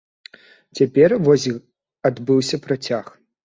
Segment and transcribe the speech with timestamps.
[0.79, 1.47] Цяпер вось
[2.13, 3.05] адбыўся працяг.